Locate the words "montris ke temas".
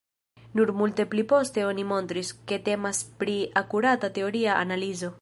1.91-3.05